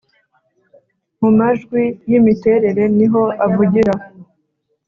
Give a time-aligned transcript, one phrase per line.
[1.19, 3.93] mumajwi yimiterere niho avugira